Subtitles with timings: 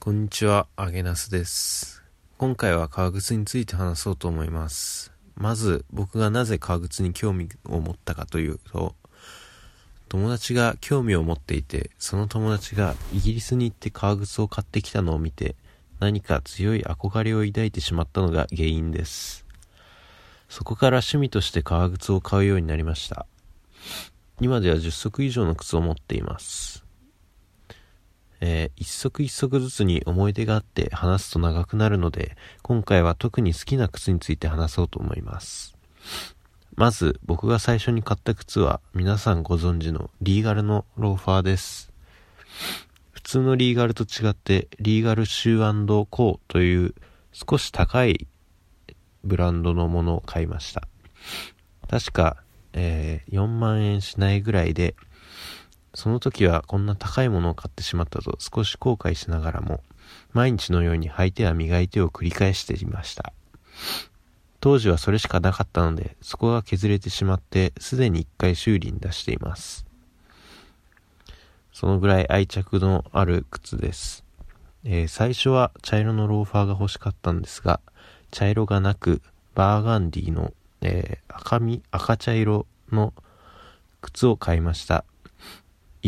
[0.00, 2.04] こんにちは、あげなすです。
[2.38, 5.12] 今回は革靴について話そうと思います。
[5.34, 8.94] まず、僕がなぜ革靴に興味を持ったかというと、
[10.08, 15.56] 友達が興味を持っていて、その友達がイギリスに行って革靴を買ってきたのを見て、
[15.98, 19.44] 何か強い憧れを抱いてしまったのが原因です。
[20.48, 23.26] そこから趣味として革靴を買うようになりました。
[24.40, 26.87] 今では10足以上の靴を持っています。
[28.40, 35.76] えー一足一足ずつに思い出があって話すと長くなるので、今回は特に好きな靴について話そうと思います。
[36.78, 41.92] まず、僕が最初に買った靴は、皆さんご存知のリーガルのローファーです。
[43.10, 46.94] 普通のリーガルと違って、リーガルシューコーという
[47.32, 48.28] 少し高い
[49.24, 50.86] ブランドのものを買いました。
[51.90, 52.36] 確か、
[52.74, 54.94] えー4万円しないぐらいで、
[55.94, 59.80] その時はこんな高いものを買ってしまったと少し後悔しながらも、
[60.32, 63.32] 毎日のように履いては磨いてを繰り返していました。
[64.60, 69.86] 当時はそれしかなかったので、そこが削れてしまって、すでに一回修理に出しています。
[71.72, 74.24] そのぐらい愛着のある靴です。
[74.84, 77.80] えー最初は茶色のローファーが欲しかったんですが、
[78.30, 79.22] 茶色がなく、
[79.54, 83.14] バーガンディの、えー赤み、赤茶色の
[84.00, 85.04] 靴を買いました。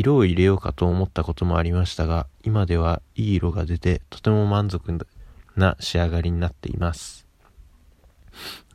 [0.00, 4.98] 色を入れようかと思ったこともありましたが、今ではいい色が出て、とても満足
[5.56, 7.26] な仕上がりになっています。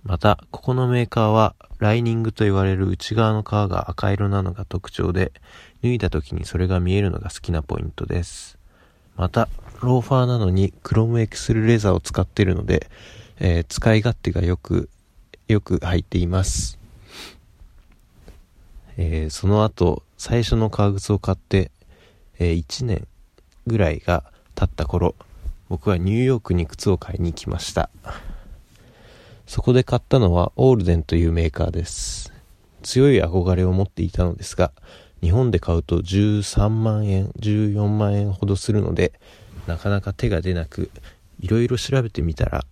[0.04, 5.32] また、ここのメーカーは、ライニングと言われる内側の皮が赤色なのが特徴で、
[5.82, 8.60] 脱いだ時にそれが見えるのが好きなポイントです。
[9.16, 9.50] また、
[9.82, 12.88] ローファーなのにクロムエクスルレザーを使っているので、
[13.40, 14.90] えー使い勝手がよく、
[15.48, 16.78] よく入っています。
[18.98, 21.72] えーその後、最初の革靴を買って、
[22.40, 23.08] え1年
[23.68, 24.24] ぐらいが
[24.56, 25.16] 経った頃、
[25.70, 27.90] 僕はニューヨークに靴を買いに行きました。
[29.48, 32.34] そこで買ったのはオールデンというメーカーです。
[32.82, 34.72] 強い憧れを持っていたのですが、
[35.22, 39.14] 日本で買うと13万円、14万円ほどするので、
[39.68, 40.92] なかなか手が出なく、
[41.40, 42.66] いろいろ調べてみたら、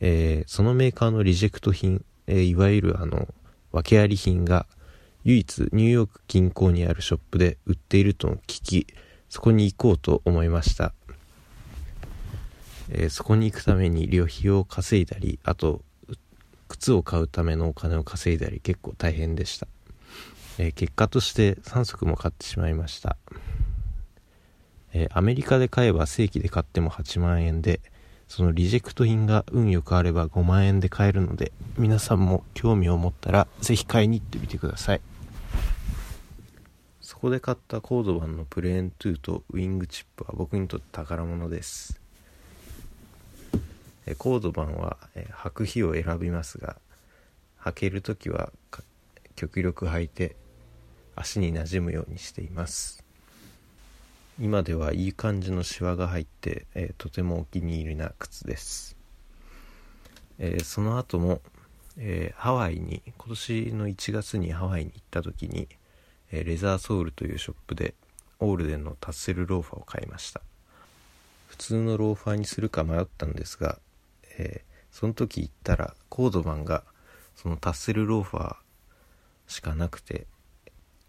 [0.00, 3.28] えーそのメーカーのリジェクト品、えーいわゆるあの、
[3.72, 4.66] 訳あり品が、
[5.28, 8.86] 唯一ニューヨーク近郊にあるショップで売っていると聞き、
[9.28, 10.94] そこに行こうと思いました。
[12.88, 15.82] えーそこに行くために旅費を稼いだり、あと、
[16.68, 19.68] 靴を買うためのお金を稼いだり結構大変でした。
[20.56, 23.18] えー結果として3足も買ってしまいました。
[24.94, 27.82] えーアメリカで買えば正規で買っても8万円で、
[28.28, 35.02] そのリジェクト品が運よくあれば5万円で買えるので、皆さんも興味を持ったらぜひ買いに行ってみてください。
[37.08, 41.98] そこで買ったコードバンのプレーン2とウィングチップは僕にとって宝物です。
[44.18, 46.76] コードバンは履く日を選びますが、
[47.60, 48.52] 履けるときは
[49.36, 50.36] 極力履いて
[51.16, 53.02] 足に馴染むようにしています。
[54.38, 56.66] 今ではいい感じのシワが入って、
[56.98, 58.98] とてもお気に入りな靴です、
[60.62, 61.40] その後も、
[62.34, 65.68] ハワイに今年の1月にハワイに行った時に、
[66.30, 67.94] えレザーソウルというショップで
[68.40, 70.40] オールデンのタッセルローファーを買いました。
[71.48, 73.78] 普通のローファーにするか迷ったんですが、
[74.38, 76.82] えーその時行ったらコードバンが
[77.36, 78.56] そのタッセルローファー
[79.46, 80.26] しかなくて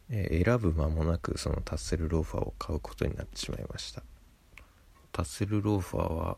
[0.10, 4.04] えー選ぶ間もなくそのタッセルローファーを買うことになってしまいました。
[5.12, 6.38] タッセルローファーは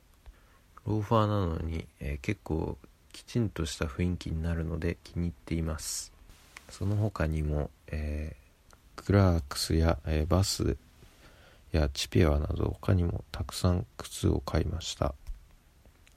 [0.86, 2.78] ローファーなのに、えー結構
[3.12, 6.14] きちんとした雰囲気になるので気に入っています。
[6.70, 8.41] その他にも、えー
[9.02, 10.78] クラークスや、えバス
[11.72, 15.16] やチペアなど他にもたくさん靴を買いました。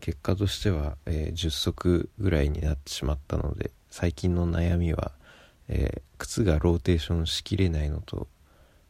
[0.01, 5.13] 結果としては、え10足ぐらいになってしまったので最近の悩みは
[5.69, 8.29] えー靴がローテーションしきれないのと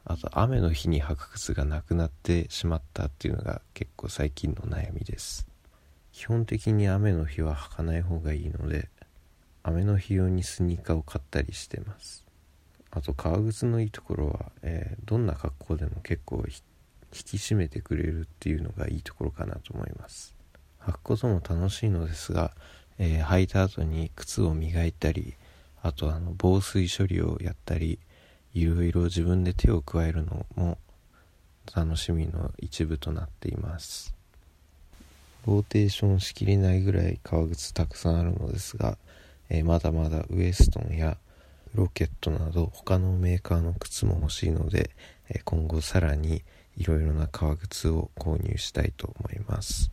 [0.04, 5.47] あと雨の日に履く靴がなくなってしまったっていうのが結構最近の悩みです。
[6.13, 8.89] 基本的に雨の日は履かない方がいいので
[9.65, 12.23] 雨の日用にスニーカーを買ったりしてます。
[12.95, 16.63] あと革靴のいいところは、えーどんな格好でも結構引
[17.11, 20.35] き締めてくれるっていうのがいいところかなと思います。
[20.81, 22.53] 履くことも楽しいのですが、
[22.99, 25.35] えー履いた後に靴を磨いたり
[25.83, 27.99] あとあの防水処理をやったり
[28.55, 30.79] いろいろ自分で手を加えるのも
[31.75, 34.15] 楽しみの一部となっています。
[35.47, 38.97] ローテーションしきれないぐらい革靴たくさんあるのですが、
[39.51, 41.19] えーまだまだウエストンや
[41.74, 44.91] ロケットなど他のメーカーの靴も欲しいので、
[45.44, 46.44] 今後さらに
[46.76, 49.91] いろいろな革靴を購入したいと思います。